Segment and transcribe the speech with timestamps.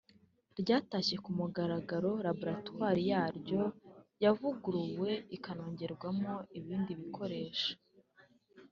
[0.59, 3.61] ryatashye ku mugaragaro Laboratwari yaryo
[4.23, 7.71] yavuguruwe ikanongerwamo ibindi bikoresho